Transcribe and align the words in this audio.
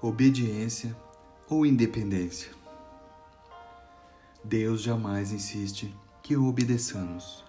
obediência 0.00 0.96
ou 1.48 1.66
independência. 1.66 2.50
Deus 4.44 4.80
jamais 4.80 5.32
insiste 5.32 5.92
que 6.22 6.36
o 6.36 6.46
obedeçamos. 6.46 7.44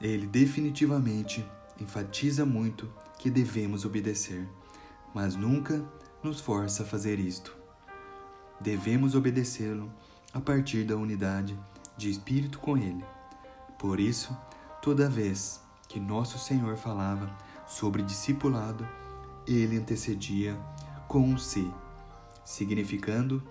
Ele 0.00 0.26
definitivamente 0.26 1.46
enfatiza 1.80 2.44
muito 2.44 2.92
que 3.18 3.30
devemos 3.30 3.84
obedecer, 3.84 4.48
mas 5.14 5.36
nunca 5.36 5.84
nos 6.22 6.40
força 6.40 6.82
a 6.82 6.86
fazer 6.86 7.20
isto. 7.20 7.56
Devemos 8.60 9.14
obedecê-lo 9.14 9.88
a 10.32 10.40
partir 10.40 10.84
da 10.84 10.96
unidade 10.96 11.58
de 11.96 12.10
espírito 12.10 12.58
com 12.58 12.76
Ele. 12.76 13.04
Por 13.78 14.00
isso, 14.00 14.36
toda 14.82 15.08
vez 15.08 15.60
que 15.88 16.00
nosso 16.00 16.38
Senhor 16.38 16.76
falava 16.76 17.30
sobre 17.66 18.02
discipulado, 18.02 18.86
ele 19.46 19.78
antecedia 19.78 20.58
com 21.08 21.20
um 21.20 21.38
se, 21.38 21.72
significando 22.44 23.42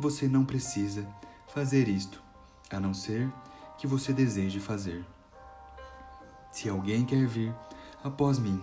você 0.00 0.26
não 0.26 0.44
precisa 0.44 1.06
fazer 1.52 1.86
isto, 1.86 2.22
a 2.70 2.80
não 2.80 2.94
ser 2.94 3.30
que 3.76 3.86
você 3.86 4.12
deseje 4.12 4.58
fazer. 4.58 5.04
Se 6.50 6.68
alguém 6.68 7.04
quer 7.04 7.26
vir 7.26 7.54
após 8.02 8.38
mim, 8.38 8.60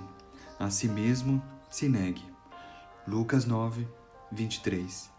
a 0.59 0.70
si 0.70 0.88
mesmo 0.88 1.41
se 1.70 1.88
negue. 1.88 2.25
Lucas 3.08 3.45
9, 3.45 3.88
23. 4.31 5.09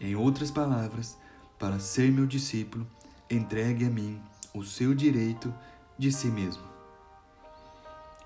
Em 0.00 0.14
outras 0.16 0.50
palavras, 0.50 1.16
para 1.58 1.78
ser 1.78 2.10
meu 2.10 2.26
discípulo, 2.26 2.86
entregue 3.30 3.86
a 3.86 3.90
mim 3.90 4.20
o 4.52 4.64
seu 4.64 4.94
direito 4.94 5.54
de 5.98 6.12
si 6.12 6.26
mesmo. 6.26 6.64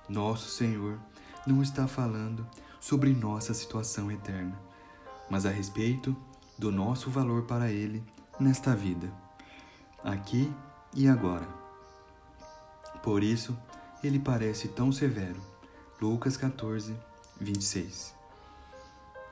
Nosso 0.09 0.48
Senhor 0.51 0.98
não 1.46 1.62
está 1.62 1.87
falando 1.87 2.46
sobre 2.80 3.12
nossa 3.12 3.52
situação 3.52 4.11
eterna, 4.11 4.59
mas 5.29 5.45
a 5.45 5.51
respeito 5.51 6.16
do 6.59 6.73
nosso 6.73 7.10
valor 7.10 7.43
para 7.43 7.71
Ele 7.71 8.02
nesta 8.38 8.74
vida, 8.74 9.13
aqui 10.02 10.52
e 10.95 11.07
agora. 11.07 11.46
Por 13.02 13.23
isso, 13.23 13.57
ele 14.02 14.19
parece 14.19 14.69
tão 14.69 14.91
severo. 14.91 15.41
Lucas 16.01 16.37
14, 16.37 16.96
26. 17.41 18.15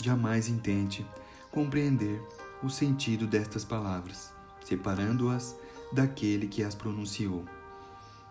Jamais 0.02 0.48
intente 0.48 1.06
compreender 1.50 2.22
o 2.62 2.68
sentido 2.68 3.26
destas 3.26 3.64
palavras, 3.64 4.32
separando-as 4.64 5.56
daquele 5.92 6.46
que 6.46 6.62
as 6.62 6.74
pronunciou. 6.74 7.44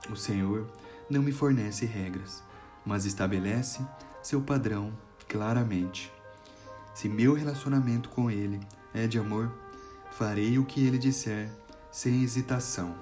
O 0.09 0.15
Senhor 0.15 0.67
não 1.09 1.21
me 1.21 1.31
fornece 1.31 1.85
regras, 1.85 2.43
mas 2.85 3.05
estabelece 3.05 3.85
seu 4.21 4.41
padrão 4.41 4.93
claramente. 5.27 6.11
Se 6.93 7.07
meu 7.07 7.33
relacionamento 7.33 8.09
com 8.09 8.31
Ele 8.31 8.59
é 8.93 9.07
de 9.07 9.19
amor, 9.19 9.51
farei 10.11 10.57
o 10.57 10.65
que 10.65 10.85
Ele 10.85 10.97
disser 10.97 11.49
sem 11.91 12.23
hesitação. 12.23 12.95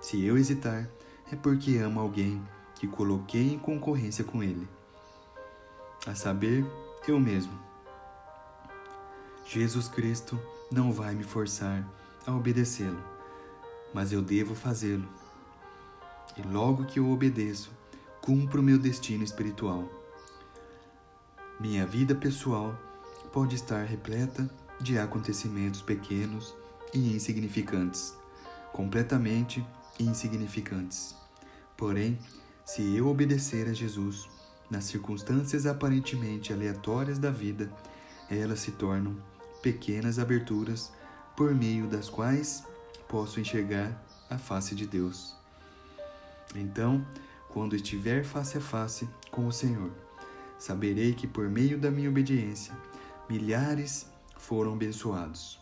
Se 0.00 0.24
eu 0.24 0.38
hesitar, 0.38 0.88
é 1.30 1.36
porque 1.36 1.76
amo 1.76 2.00
alguém 2.00 2.42
que 2.74 2.86
coloquei 2.86 3.52
em 3.52 3.58
concorrência 3.58 4.24
com 4.24 4.42
Ele. 4.42 4.66
A 6.06 6.14
saber, 6.14 6.64
eu 7.06 7.20
mesmo. 7.20 7.52
Jesus 9.44 9.88
Cristo 9.88 10.40
não 10.70 10.92
vai 10.92 11.14
me 11.14 11.24
forçar 11.24 11.86
a 12.26 12.34
obedecê-lo, 12.34 13.02
mas 13.92 14.12
eu 14.12 14.22
devo 14.22 14.54
fazê-lo. 14.54 15.08
E 16.36 16.42
logo 16.42 16.86
que 16.86 16.98
eu 16.98 17.10
obedeço, 17.10 17.70
cumpro 18.22 18.62
meu 18.62 18.78
destino 18.78 19.24
espiritual. 19.24 19.99
Minha 21.60 21.84
vida 21.84 22.14
pessoal 22.14 22.74
pode 23.34 23.54
estar 23.54 23.84
repleta 23.84 24.48
de 24.80 24.98
acontecimentos 24.98 25.82
pequenos 25.82 26.54
e 26.94 27.14
insignificantes, 27.14 28.16
completamente 28.72 29.62
insignificantes. 29.98 31.14
Porém, 31.76 32.18
se 32.64 32.96
eu 32.96 33.08
obedecer 33.08 33.68
a 33.68 33.74
Jesus, 33.74 34.26
nas 34.70 34.84
circunstâncias 34.84 35.66
aparentemente 35.66 36.50
aleatórias 36.50 37.18
da 37.18 37.30
vida, 37.30 37.70
elas 38.30 38.60
se 38.60 38.72
tornam 38.72 39.14
pequenas 39.60 40.18
aberturas 40.18 40.90
por 41.36 41.54
meio 41.54 41.86
das 41.86 42.08
quais 42.08 42.64
posso 43.06 43.38
enxergar 43.38 44.02
a 44.30 44.38
face 44.38 44.74
de 44.74 44.86
Deus. 44.86 45.36
Então, 46.54 47.06
quando 47.50 47.76
estiver 47.76 48.24
face 48.24 48.56
a 48.56 48.62
face 48.62 49.06
com 49.30 49.46
o 49.46 49.52
Senhor, 49.52 49.90
saberei 50.60 51.14
que 51.14 51.26
por 51.26 51.48
meio 51.48 51.78
da 51.78 51.90
minha 51.90 52.10
obediência, 52.10 52.76
milhares 53.28 54.06
foram 54.36 54.74
abençoados. 54.74 55.58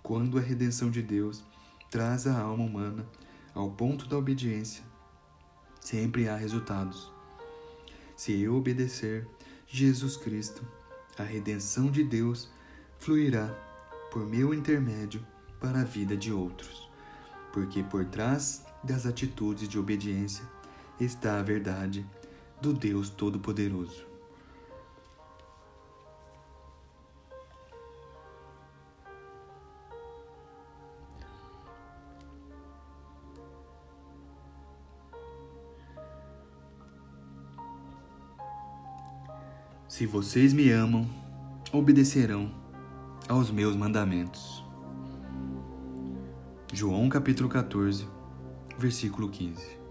Quando 0.00 0.38
a 0.38 0.40
redenção 0.40 0.90
de 0.90 1.02
Deus 1.02 1.44
traz 1.90 2.24
a 2.28 2.38
alma 2.38 2.64
humana 2.64 3.04
ao 3.52 3.68
ponto 3.72 4.06
da 4.06 4.16
obediência, 4.16 4.84
sempre 5.80 6.28
há 6.28 6.36
resultados. 6.36 7.12
Se 8.16 8.40
eu 8.40 8.54
obedecer 8.54 9.26
Jesus 9.66 10.16
Cristo, 10.16 10.64
a 11.18 11.24
redenção 11.24 11.90
de 11.90 12.04
Deus 12.04 12.48
fluirá 13.00 13.48
por 14.12 14.24
meu 14.24 14.54
intermédio 14.54 15.26
para 15.58 15.80
a 15.80 15.84
vida 15.84 16.16
de 16.16 16.32
outros, 16.32 16.88
porque 17.52 17.82
por 17.82 18.04
trás 18.04 18.64
das 18.84 19.04
atitudes 19.04 19.68
de 19.68 19.80
obediência 19.80 20.44
está 21.00 21.40
a 21.40 21.42
verdade 21.42 22.06
do 22.60 22.72
Deus 22.72 23.10
Todo-Poderoso. 23.10 24.06
Se 39.88 40.04
vocês 40.04 40.52
me 40.52 40.70
amam, 40.70 41.08
obedecerão 41.72 42.50
aos 43.26 43.50
meus 43.50 43.74
mandamentos. 43.74 44.62
João 46.70 47.08
capítulo 47.08 47.48
14, 47.48 48.06
versículo 48.78 49.30
15. 49.30 49.85